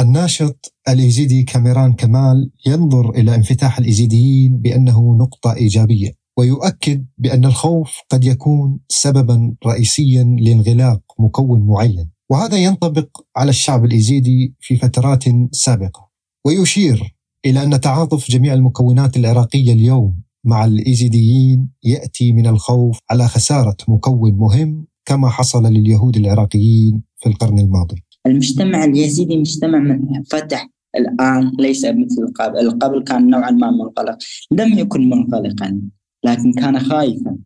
الناشط 0.00 0.74
الإيزيدي 0.88 1.42
كاميران 1.42 1.92
كمال 1.92 2.50
ينظر 2.66 3.10
إلى 3.10 3.34
انفتاح 3.34 3.78
الإيزيديين 3.78 4.56
بأنه 4.56 5.16
نقطة 5.16 5.54
إيجابية 5.54 6.12
ويؤكد 6.38 7.06
بأن 7.18 7.44
الخوف 7.44 7.96
قد 8.10 8.24
يكون 8.24 8.78
سببا 8.88 9.54
رئيسيا 9.66 10.24
لانغلاق 10.24 11.00
مكون 11.18 11.66
معين. 11.66 12.10
وهذا 12.30 12.56
ينطبق 12.56 13.08
على 13.36 13.50
الشعب 13.50 13.84
الإيزيدي 13.84 14.54
في 14.60 14.76
فترات 14.76 15.24
سابقة 15.52 16.08
ويشير 16.46 17.16
إلى 17.46 17.62
أن 17.62 17.80
تعاطف 17.80 18.30
جميع 18.30 18.54
المكونات 18.54 19.16
العراقية 19.16 19.72
اليوم 19.72 20.22
مع 20.44 20.64
الإيزيديين 20.64 21.70
يأتي 21.84 22.32
من 22.32 22.46
الخوف 22.46 22.98
على 23.10 23.28
خسارة 23.28 23.76
مكون 23.88 24.34
مهم 24.34 24.86
كما 25.04 25.28
حصل 25.28 25.66
لليهود 25.66 26.16
العراقيين 26.16 27.02
في 27.16 27.28
القرن 27.28 27.58
الماضي. 27.58 28.02
المجتمع 28.26 28.84
اليزيدي 28.84 29.36
مجتمع 29.36 29.78
منفتح. 29.78 30.68
الآن 30.96 31.52
ليس 31.58 31.84
مثل 31.84 32.32
قبل. 32.34 32.70
قبل 32.70 33.02
كان 33.02 33.30
نوعا 33.30 33.50
ما 33.50 33.70
منغلق. 33.70 34.18
لم 34.50 34.78
يكن 34.78 35.08
منغلقا 35.08 35.80
لكن 36.24 36.52
كان 36.52 36.78
خائفا 36.78 37.38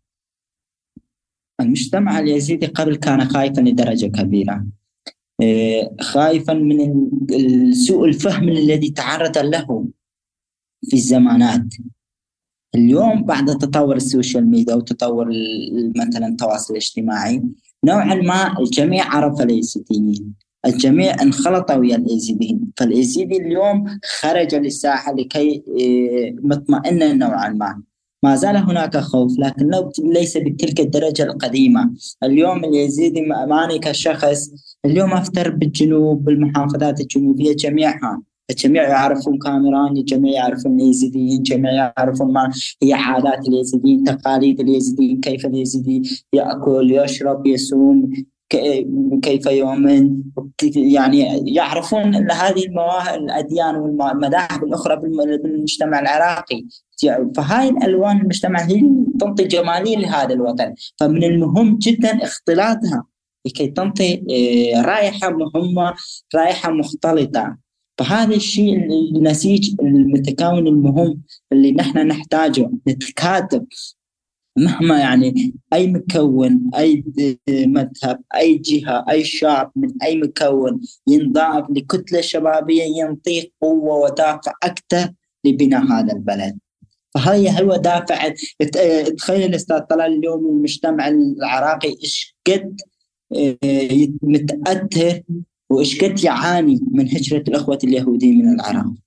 المجتمع 1.61 2.19
اليزيدي 2.19 2.67
قبل 2.67 2.97
كان 2.97 3.25
خائفا 3.25 3.61
لدرجة 3.61 4.07
كبيرة. 4.07 4.67
آه، 5.43 5.97
خائفا 6.01 6.53
من 6.53 7.11
سوء 7.73 8.05
الفهم 8.05 8.49
الذي 8.49 8.91
تعرض 8.91 9.39
له 9.39 9.89
في 10.91 10.97
الزمانات. 10.97 11.75
اليوم 12.75 13.25
بعد 13.25 13.59
تطور 13.59 13.97
ال 13.97 14.04
social 14.04 14.51
media 14.51 14.75
وتطور 14.75 15.29
مثلا 15.97 16.27
التواصل 16.27 16.73
الاجتماعي 16.73 17.43
نوعا 17.85 18.15
ما 18.15 18.59
الجميع 18.61 19.05
عرف 19.17 19.41
الايزيديين 19.41 20.35
الجميع 20.67 21.23
انخلط 21.23 21.71
ويا 21.71 21.97
الايزيديين 21.97 22.71
فالايزيدي 22.77 23.37
اليوم 23.37 23.99
خرج 24.21 24.55
للساحة 24.55 25.15
لكي 25.15 25.63
آه، 25.69 26.47
مطمئنا 26.47 27.13
نوعا 27.13 27.49
ما. 27.49 27.83
ما 28.23 28.37
زال 28.37 28.57
هناك 28.57 28.97
خوف 28.97 29.39
لكن 29.39 29.71
ليس 29.99 30.37
بتلك 30.37 30.81
الدرجة 30.81 31.23
القديمة. 31.23 31.91
اليوم 32.23 32.65
اليزيدي 32.65 33.21
ماني 33.49 33.79
كشخص 33.79 34.51
اليوم 34.85 35.13
أفتر 35.13 35.51
بالجنوب 35.51 36.25
بالمحافظات 36.25 37.01
الجنوبية 37.01 37.57
جميعها. 37.57 38.23
الجميع 38.51 38.89
يعرفون 38.89 39.39
كاميران 39.39 39.97
الجميع 39.97 40.33
يعرفون 40.33 40.81
اليزيديين 40.81 41.39
الجميع 41.39 41.73
يعرفون 41.73 42.33
ما 42.33 42.53
هي 42.83 42.93
عادات 42.93 43.49
اليزيديين 43.49 44.05
تقاليد 44.05 44.61
اليزيديين 44.61 45.21
كيف 45.21 45.47
اليزيدي 45.47 46.03
يأكل 46.33 46.91
يشرب 46.93 47.47
يصوم 47.47 48.13
كيف 49.23 49.47
يؤمن 49.47 50.23
يعني 50.77 51.53
يعرفون 51.55 52.31
هذه 52.31 52.67
المواهب 52.67 53.21
الأديان 53.21 53.77
والمذاهب 53.77 54.65
الأخرى 54.65 54.97
بالمجتمع 54.97 56.01
العراقي. 56.01 56.65
فهاي 57.37 57.69
الألوان 57.69 58.21
المجتمع 58.21 58.61
هي 58.61 58.83
تنطي 59.21 59.45
جمالية 59.45 59.97
لهذا 59.97 60.35
الوطن. 60.35 60.75
فمن 61.01 61.25
المهم 61.25 61.79
جدا 61.79 62.25
اختلاطها 62.25 63.05
لكي 63.47 63.67
تنطي 63.67 64.15
آه، 64.15 64.83
رائحة 64.83 65.31
مهمة 65.31 65.95
رائحة 66.35 66.71
مختلطة. 66.71 67.57
فهذا 67.99 68.35
الشيء 68.35 68.77
النسيج 69.17 69.75
المتكون 69.81 70.67
المهم 70.67 71.23
اللي 71.53 71.73
نحن 71.73 71.99
نحتاجه 71.99 72.71
نتكاتف 72.89 73.96
مهما 74.57 74.99
يعني 74.99 75.55
أي 75.73 75.87
مكون 75.87 76.71
أي 76.75 77.05
مذهب 77.49 78.21
أي 78.37 78.59
جهة 78.59 79.05
أي 79.11 79.25
شعب 79.25 79.73
من 79.77 80.03
أي 80.03 80.17
مكون 80.21 80.81
ينضاف 81.07 81.71
لكتلة 81.71 82.21
شبابية 82.21 82.83
ينطيه 82.83 83.45
قوة 83.61 83.97
ودافع 83.97 84.53
أكثر 84.63 85.13
لبناء 85.45 85.85
هذا 85.85 86.13
البلد. 86.13 86.59
فهي 87.15 87.63
هو 87.63 87.77
دافع 87.77 88.35
تخيل 89.19 89.55
أستاذ 89.55 89.79
طلال 89.79 90.19
اليوم 90.19 90.47
المجتمع 90.47 91.09
العراقي 91.09 91.89
إيش 91.89 92.37
قد 92.47 92.81
آه، 93.37 94.09
متأثر 94.23 95.23
وإيش 95.71 96.05
قد 96.05 96.25
يعاني 96.25 96.81
من 96.93 97.09
هجرة 97.09 97.45
الأخوة 97.49 97.79
اليهوديين 97.85 98.39
من 98.39 98.55
العراق 98.55 99.06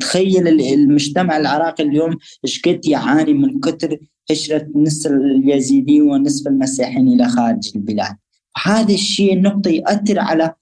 تخيل 0.00 0.48
المجتمع 0.48 1.36
العراقي 1.36 1.84
اليوم 1.84 2.16
إيش 2.44 2.62
قد 2.62 2.86
يعاني 2.86 3.32
من 3.32 3.60
كثر 3.60 3.98
هجرة 4.30 4.68
نصف 4.74 5.10
اليزيديين 5.10 6.02
ونصف 6.02 6.46
المسيحيين 6.46 7.08
إلى 7.08 7.28
خارج 7.28 7.72
البلاد. 7.76 8.16
هذا 8.64 8.94
الشيء 8.94 9.32
النقطة 9.32 9.70
يؤثر 9.70 10.18
على 10.18 10.54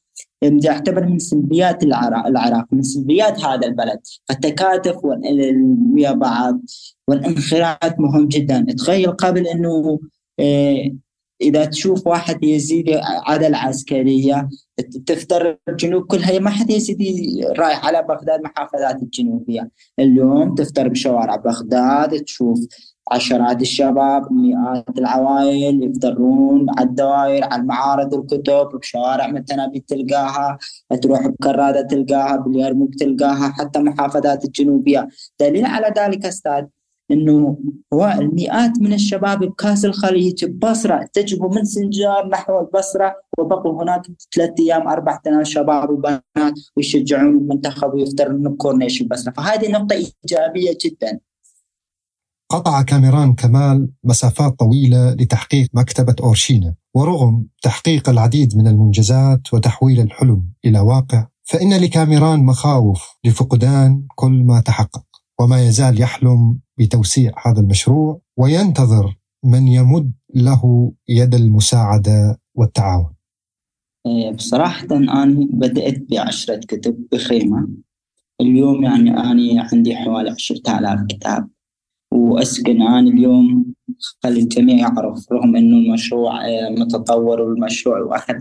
يعتبر 0.43 1.07
من 1.07 1.19
سلبيات 1.19 1.83
العراق 1.83 2.67
من 2.73 2.83
سلبيات 2.83 3.41
هذا 3.41 3.67
البلد. 3.67 4.01
فالتكاتف 4.29 5.05
ويا 5.05 6.13
بعض 6.13 6.61
والانخراط 7.09 8.01
مهم 8.01 8.29
جدا. 8.29 8.67
تخيل 8.79 9.13
قبل 9.13 9.47
إنه 9.47 10.01
آه، 10.41 10.91
إذا 11.43 11.65
تشوف 11.65 12.07
واحد 12.07 12.45
يزيد 12.45 13.01
عدل 13.27 13.55
عسكرية 13.55 14.49
تفتر 15.07 15.59
الجنوب 15.69 16.07
كلها 16.07 16.39
ما 16.39 16.51
حد 16.51 16.71
يزيد 16.71 16.99
رايح 17.59 17.87
على 17.87 18.03
بغداد 18.03 18.41
محافظات 18.41 19.03
الجنوبية. 19.03 19.71
اليوم 19.99 20.55
تفتر 20.55 20.89
بشوارع 20.89 21.37
بغداد 21.37 22.25
تشوف 22.25 22.59
عشرات 23.11 23.63
الشباب 23.63 24.33
مئات 24.33 24.99
العوائل 24.99 25.85
يفترون 25.85 26.67
على 26.79 26.89
الدوائر 26.89 27.45
على 27.45 27.63
المعارض 27.63 28.15
الكتب 28.15 28.69
بشوارع 28.79 29.27
متنابي 29.27 29.85
تلقاها 29.89 30.59
تروح 31.03 31.27
بكرادة 31.27 31.83
تلقاها 31.83 32.37
باليرموك 32.37 32.95
تلقاها 32.95 33.53
حتى 33.59 33.79
محافظات 33.79 34.45
الجنوبية. 34.45 35.09
دليل 35.41 35.65
على 35.67 35.95
ذلك 35.99 36.27
أستاذ 36.27 36.65
إنه 37.11 37.59
هو 37.93 38.17
المئات 38.19 38.73
من 38.81 38.93
الشباب 38.93 39.39
بكأس 39.39 39.85
الخليج 39.85 40.45
ببصرة 40.45 41.03
اتجهوا 41.03 41.55
من 41.55 41.65
سنجار 41.65 42.29
نحو 42.29 42.61
البصرة 42.61 43.15
وبقوا 43.39 43.83
هناك 43.83 44.03
ثلاث 44.35 44.51
أيام 44.59 44.89
أربع 44.89 45.21
أيام 45.27 45.45
شباب 45.45 45.91
وبنات 45.91 46.55
ويشجعون 46.77 47.37
المنتخب 47.39 47.95
ويفترون 47.95 48.57
كورنيش 48.57 49.01
البصرة. 49.01 49.33
فهذه 49.33 49.71
نقطة 49.71 49.95
إيجابية 49.95 50.79
جدا. 50.85 51.21
قطع 52.51 52.83
كاميران 52.83 53.35
كمال 53.35 53.89
مسافات 54.05 54.59
طويلة 54.59 55.11
لتحقيق 55.11 55.69
مكتبة 55.75 56.17
أورشينا 56.23 56.75
ورغم 56.95 57.47
تحقيق 57.63 58.09
العديد 58.09 58.57
من 58.57 58.67
المنجزات 58.67 59.55
وتحويل 59.55 60.01
الحلم 60.01 60.45
إلى 60.65 60.81
واقع 60.81 61.27
فإن 61.45 61.81
لكاميران 61.81 62.45
مخاوف 62.45 63.03
لفقدان 63.25 64.03
كل 64.15 64.45
ما 64.45 64.61
تحقق 64.61 65.05
وما 65.41 65.67
يزال 65.67 66.01
يحلم 66.01 66.59
بتوسيع 66.81 67.33
هذا 67.47 67.61
المشروع 67.61 68.21
وينتظر 68.37 69.17
من 69.45 69.69
يمد 69.69 70.13
له 70.35 70.93
يد 71.09 71.35
المساعدة 71.35 72.41
والتعاون. 72.55 73.15
إيه، 74.07 74.31
بصراحة 74.31 74.87
أنا 74.93 75.49
بدأت 75.53 76.11
بعشرة 76.11 76.61
كتب 76.69 77.07
بخيمة. 77.13 77.69
اليوم 78.41 78.85
يعني 78.85 79.11
أنا 79.11 79.69
عندي 79.73 79.97
حوالي 79.97 80.31
عشرة 80.31 80.79
آلاف 80.79 81.07
كتاب. 81.09 81.49
وأسكن 82.13 82.83
أنا 82.83 83.11
اليوم 83.11 83.75
خلي 84.23 84.41
الجميع 84.41 84.77
يعرف 84.77 85.33
رغم 85.33 85.57
أنه 85.57 85.77
المشروع 85.77 86.47
إيه، 86.47 86.69
متطور 86.69 87.41
والمشروع 87.41 88.01
واحد 88.01 88.41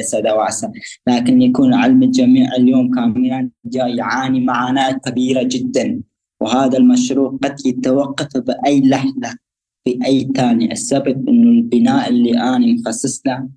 سدى 0.00 0.30
واسع 0.30 0.68
لكن 1.08 1.42
يكون 1.42 1.74
علم 1.74 2.02
الجميع 2.02 2.54
اليوم 2.58 2.90
كاملا 2.94 3.50
جاي 3.64 3.96
يعاني 3.96 4.40
معاناة 4.40 4.92
كبيرة 4.92 5.42
جدا. 5.42 6.02
وهذا 6.42 6.78
المشروع 6.78 7.38
قد 7.42 7.66
يتوقف 7.66 8.36
بأي 8.36 8.80
لحظة 8.80 9.36
في 9.84 9.98
أي 10.06 10.28
ثانية. 10.36 10.72
السبب 10.72 11.28
إنه 11.28 11.50
البناء 11.50 12.08
اللي 12.08 12.40
أنا 12.40 12.66
مخصص 12.66 13.22
له 13.26 13.48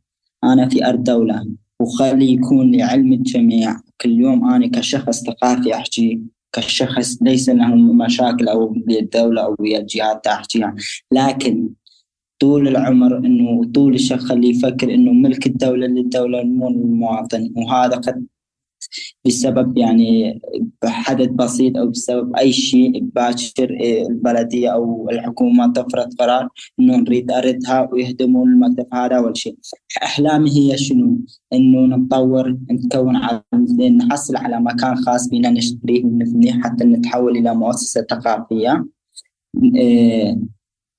أنا 0.44 0.70
في 0.70 0.86
أرض 0.86 1.04
دولة 1.04 1.48
وخلي 1.80 2.34
يكون 2.34 2.76
لعلم 2.76 3.14
الجميع. 3.14 3.80
كل 4.02 4.12
يوم 4.12 4.50
أنا 4.50 4.68
كشخص 4.68 5.24
ثقافي 5.24 5.76
أحكي 5.76 6.22
كشخص 6.56 7.22
ليس 7.22 7.50
له 7.50 7.76
مشاكل 7.76 8.48
أو 8.48 8.68
بالدولة 8.68 9.42
أو 9.42 9.56
الجهات 9.62 10.28
أحكيها 10.28 10.76
لكن 11.12 11.70
طول 12.40 12.68
العمر 12.68 13.18
إنه 13.18 13.72
طول 13.72 13.94
الشخص 13.94 14.24
خليه 14.24 14.50
يفكر 14.50 14.94
إنه 14.94 15.12
ملك 15.12 15.48
الدولة 15.48 15.88
للدولة 15.88 16.44
مو 16.44 16.70
للمواطن 16.70 17.54
وهذا 17.56 17.96
قد 17.96 18.26
بسبب 19.26 19.78
يعني 19.78 20.42
حدث 20.86 21.30
بسيط 21.30 21.78
أو 21.78 21.88
بسبب 21.88 22.36
أي 22.36 22.54
شيء 22.54 23.04
باكر 23.04 23.70
إيه، 23.70 24.08
البلدية 24.08 24.70
أو 24.70 25.10
الحكومة 25.10 25.74
تفرض 25.74 26.14
قرار 26.20 26.50
إنه 26.80 26.98
نريد 26.98 27.32
أردها 27.32 27.90
ويهدموا 27.92 28.46
المكتب 28.46 28.88
هذا 28.94 29.18
أول 29.18 29.38
شيء. 29.38 29.58
احلامي 30.04 30.50
هي 30.50 30.78
شنو؟ 30.78 31.18
إنه 31.54 31.96
نتطور 31.96 32.58
نكون 32.72 33.18
نحصل 33.98 34.36
على 34.36 34.60
مكان 34.60 34.96
خاص 34.96 35.28
بنا 35.30 35.50
نشتريه 35.50 36.06
ونبنيه 36.06 36.54
حتى 36.64 36.84
نتحول 36.84 37.38
إلى 37.38 37.56
مؤسسة 37.56 38.06
ثقافية. 38.10 38.86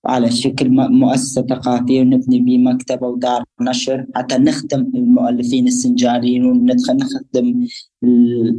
على 0.06 0.30
شكل 0.30 0.70
مؤسسة 0.70 1.42
ثقافية 1.42 2.00
ونبني 2.00 2.40
به 2.40 2.58
مكتبة 2.58 3.06
ودار 3.06 3.44
نشر 3.60 4.06
حتى 4.14 4.38
نخدم 4.38 4.90
المؤلفين 4.94 5.66
السنجاريين 5.66 6.44
وندخل 6.44 6.96
نخدم 6.96 7.66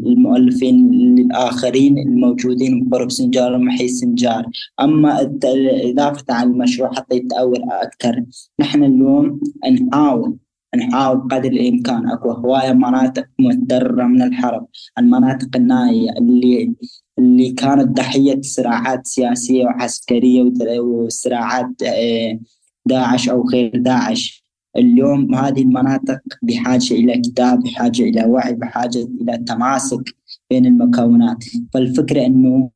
المؤلفين 0.06 0.92
الآخرين 1.20 1.98
الموجودين 1.98 2.90
بقرب 2.90 3.12
سنجار 3.12 3.54
ومحي 3.54 3.88
سنجار. 3.88 4.46
أما 4.82 5.38
إضافة 5.44 6.26
على 6.30 6.50
المشروع 6.50 6.94
حتى 6.94 7.16
يتأول 7.16 7.64
أكثر. 7.72 8.24
نحن 8.60 8.84
اليوم 8.84 9.40
نحاول 9.72 10.38
نحاول 10.76 11.20
قدر 11.20 11.50
الإمكان. 11.50 12.10
أكو 12.10 12.32
هواية 12.32 12.74
مناطق 12.74 13.26
متضرره 13.40 14.04
من 14.04 14.22
الحرب. 14.22 14.68
المناطق 15.00 15.56
النائية 15.56 16.12
اللي 16.12 16.76
اللي 17.20 17.52
كانت 17.52 17.98
ضحية 17.98 18.42
صراعات 18.42 19.08
سياسية 19.08 19.64
وعسكرية 19.66 20.52
وصراعات 20.80 21.84
آه، 21.84 22.40
داعش 22.86 23.30
أو 23.30 23.50
غير 23.50 23.72
داعش. 23.76 24.48
اليوم 24.78 25.36
هذه 25.36 25.62
المناطق 25.62 26.20
بحاجة 26.42 26.94
إلى 26.94 27.18
كتاب 27.22 27.64
بحاجة 27.64 28.04
إلى 28.04 28.26
وعي 28.26 28.54
بحاجة 28.54 29.08
إلى 29.22 29.38
تماسك 29.38 30.16
بين 30.50 30.66
المكونات. 30.66 31.44
فالفكرة 31.74 32.26
إنه 32.26 32.70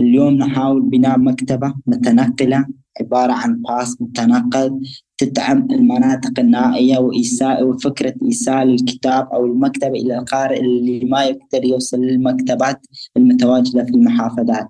اليوم 0.00 0.34
نحاول 0.34 0.82
بناء 0.82 1.18
مكتبة 1.18 1.74
متنقلة 1.86 2.66
عبارة 3.00 3.32
عن 3.32 3.62
باص 3.62 4.02
متنقل 4.02 4.80
تدعم 5.18 5.68
المناطق 5.70 6.38
النائية 6.38 6.98
وإيساء 6.98 7.64
وفكرة 7.66 8.14
إيصال 8.22 8.74
الكتاب 8.74 9.28
أو 9.32 9.46
المكتبة 9.46 9.88
إلى 10.00 10.18
القارئ 10.18 10.60
اللي 10.60 11.04
ما 11.04 11.24
يقدر 11.24 11.64
يوصل 11.64 12.00
للمكتبات 12.00 12.86
المتواجدة 13.16 13.84
في 13.84 13.90
المحافظات. 13.90 14.68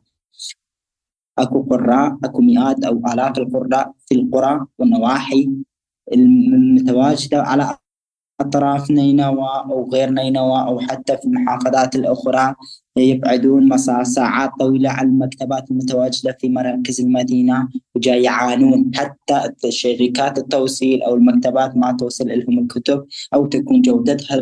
أكو 1.39 1.63
قراء 1.63 2.19
أكو 2.25 2.43
مئات 2.43 2.85
أو 2.85 3.03
آلاف 3.13 3.39
القراء 3.39 3.93
في 4.07 4.15
القرى 4.15 4.67
والنواحي 4.79 5.51
المتواجدة 6.13 7.43
على 7.43 7.77
أطراف 8.41 8.91
نينوى 8.91 9.49
أو 9.71 9.91
غير 9.93 10.11
نينوى 10.11 10.61
أو 10.61 10.81
حتى 10.81 11.17
في 11.17 11.25
المحافظات 11.25 11.97
الأخرى 11.97 12.55
يبعدون 12.97 13.79
ساعات 14.05 14.51
طويلة 14.61 14.91
عن 14.91 15.07
المكتبات 15.07 15.71
المتواجدة 15.71 16.37
في 16.41 16.49
مراكز 16.49 17.01
المدينة 17.01 17.69
وجاي 17.95 18.23
يعانون 18.23 18.91
حتى 18.95 19.53
شركات 19.69 20.39
التوصيل 20.39 21.03
أو 21.03 21.15
المكتبات 21.15 21.77
ما 21.77 21.93
توصل 21.93 22.29
لهم 22.29 22.59
الكتب 22.59 23.07
أو 23.35 23.47
تكون 23.47 23.83
جودتها 23.83 24.41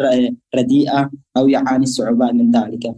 رديئة 0.55 1.11
أو 1.37 1.48
يعاني 1.48 1.87
صعوبات 1.87 2.35
من 2.35 2.50
ذلك. 2.50 2.94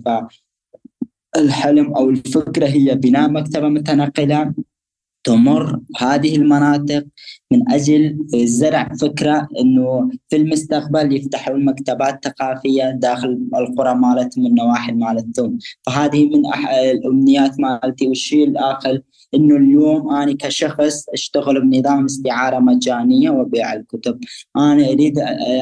فالحلم 1.34 1.94
أو 1.94 2.10
الفكرة 2.10 2.66
هي 2.66 2.94
بناء 2.94 3.30
مكتبة 3.30 3.68
متنقلة 3.68 4.54
تمر 5.24 5.80
هذه 5.96 6.36
المناطق 6.36 7.04
من 7.52 7.72
أجل 7.72 8.18
زرع 8.34 8.92
فكرة 9.00 9.48
إنه 9.60 10.10
في 10.28 10.36
المستقبل 10.36 11.16
يفتحوا 11.16 11.54
المكتبات 11.54 12.14
الثقافيه 12.14 12.90
داخل 12.90 13.40
القرى 13.54 13.94
مالتهم 13.94 14.46
النواحي 14.46 14.92
مالتهم 14.92 15.58
فهذه 15.86 16.26
من 16.28 16.42
الأمنيات 16.92 17.60
مالتي. 17.60 18.08
والشيء 18.08 18.48
الآخر 18.48 19.00
إنه 19.34 19.56
اليوم 19.56 20.10
أنا 20.10 20.32
كشخص 20.38 21.08
أشتغل 21.08 21.60
بنظام 21.60 22.04
استعارة 22.04 22.58
مجانية 22.58 23.30
وبيع 23.30 23.74
الكتب. 23.74 24.20
أنا 24.56 24.88
أريد 24.88 25.18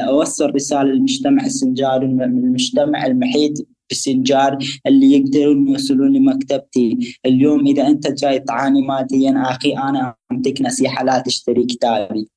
أوصل 0.07 0.55
رسالة 0.55 0.83
للمجتمع 0.83 1.45
السنجاري 1.45 2.05
المجتمع 2.05 3.05
المحيط 3.05 3.67
بسنجار 3.93 4.57
اللي 4.87 5.11
يقدرون 5.11 5.67
يوصلون 5.67 6.13
لمكتبتي. 6.13 7.17
اليوم 7.25 7.67
إذا 7.67 7.87
أنت 7.87 8.11
جاي 8.11 8.39
تعاني 8.39 8.81
ماديا 8.81 9.43
أخي 9.45 9.73
أنا 9.73 10.15
أعطيك 10.31 10.61
نصيحة 10.61 11.05
لا 11.05 11.19
تشتري 11.19 11.65
كتابي. 11.65 12.27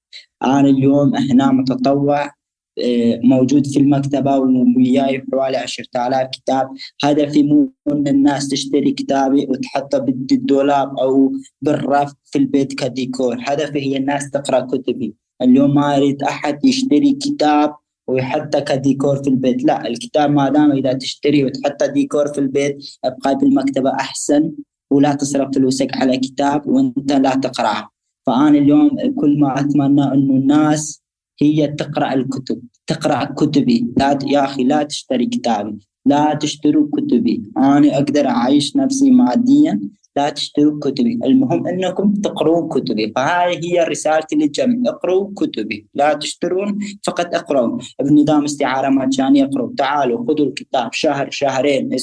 أنا 0.43 0.61
اليوم 0.61 1.17
هنا 1.17 1.53
متطوع 1.53 2.37
آه، 2.79 3.21
موجود 3.25 3.67
في 3.67 3.79
المكتبة 3.79 4.37
وياي 4.77 5.25
حوالي 5.33 5.57
عشرة 5.57 6.07
آلاف 6.07 6.29
كتاب. 6.33 6.69
هدفي 7.05 7.43
مو 7.43 7.73
أن 7.93 8.09
الناس 8.09 8.49
تشتري 8.49 8.93
كتابي 8.93 9.47
وتحطه 9.51 9.99
بالدولاب 9.99 10.99
أو 10.99 11.33
بالرف 11.63 12.13
في 12.25 12.39
البيت 12.39 12.73
كديكور. 12.73 13.37
هدفي 13.41 13.79
هي 13.79 13.97
الناس 13.97 14.31
تقرأ 14.31 14.61
كتبي. 14.61 15.15
اليوم 15.43 15.75
ما 15.75 15.97
أريد 15.97 16.23
أحد 16.23 16.65
يشتري 16.65 17.13
كتاب 17.13 17.75
ويحطه 18.09 18.61
كديكور 18.61 19.23
في 19.23 19.31
البيت. 19.31 19.65
لا 19.65 19.87
الكتاب 19.87 20.31
ما 20.31 20.49
دام 20.49 20.73
إذا 20.73 20.93
تشتري 20.93 21.45
وتحطه 21.45 21.87
ديكور 21.87 22.29
في 22.33 22.39
البيت 22.39 22.77
ابقى 23.05 23.37
بالمكتبه 23.39 23.91
أحسن 23.91 24.53
ولا 24.91 25.15
تصرف 25.15 25.55
فلوسك 25.55 25.97
على 25.97 26.17
كتاب 26.17 26.67
وأنت 26.67 27.13
لا 27.13 27.35
تقرأه. 27.35 27.89
فأنا 28.27 28.59
اليوم 28.59 28.91
كل 29.17 29.39
ما 29.39 29.61
أتمنى 29.61 30.05
انه 30.05 30.35
الناس 30.35 31.03
هي 31.43 31.67
تقرأ 31.69 32.15
الكتب 32.15 32.63
تقرأ 32.87 33.25
كتبي. 33.25 33.87
لا 33.97 34.19
يا 34.27 34.45
أخي 34.45 34.65
لا 34.65 34.83
تشتري 34.83 35.27
كتابي 35.27 35.79
لا 36.07 36.35
تشتروا 36.35 36.89
كتبي. 36.93 37.43
أنا 37.57 37.97
أقدر 37.97 38.27
أعيش 38.27 38.77
نفسي 38.77 39.11
ماديا 39.11 39.81
لا 40.17 40.31
تشتروا 40.31 40.81
كتبي. 40.81 41.19
المهم 41.25 41.67
أنكم 41.67 42.13
تقرون 42.13 42.69
كتبي. 42.69 43.13
فهاي 43.17 43.61
هي 43.65 43.85
رسالتي 43.85 44.37
للجميع 44.37 44.91
اقروا 44.91 45.31
كتبي. 45.37 45.87
لا 45.95 46.15
تشترون 46.15 46.79
فقط 47.07 47.35
اقروا 47.35 47.79
بنظام 48.03 48.45
استعارة 48.45 48.89
مجانيه 48.89 49.45
اقروا 49.45 49.71
تعالوا 49.77 50.25
خذوا 50.27 50.47
الكتاب. 50.47 50.93
شهر 50.93 51.31
شهرين 51.31 51.97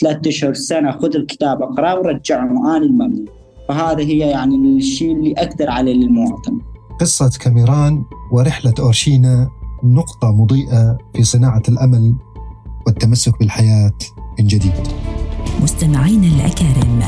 ثلاثة 0.00 0.28
اشهر 0.28 0.54
سنة 0.54 0.90
خذ 0.90 1.16
الكتاب 1.16 1.62
اقراه 1.62 1.98
ورجعه 1.98 2.76
أنا 2.76 2.76
المبلغ 2.76 3.32
فهذا 3.68 4.02
هي 4.02 4.18
يعني 4.18 4.56
الشيء 4.56 5.12
اللي 5.12 5.34
أقدر 5.38 5.70
عليه 5.70 5.94
للمواطن. 5.94 6.60
قصة 7.00 7.30
كاميران 7.40 8.04
ورحلة 8.32 8.74
أورشينا 8.78 9.48
نقطة 9.84 10.32
مضيئة 10.32 10.98
في 11.14 11.22
صناعة 11.22 11.62
الأمل 11.68 12.14
والتمسك 12.86 13.38
بالحياة 13.38 13.98
من 14.38 14.46
جديد. 14.46 14.88
مستمعينا 15.62 16.26
الأكارم 16.26 16.98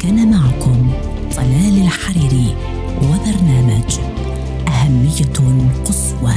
كان 0.00 0.30
معكم 0.30 0.90
طلال 1.36 1.82
الحريري 1.82 2.56
وبرنامج 3.02 3.98
أهمية 4.68 5.34
قصوى. 5.84 6.34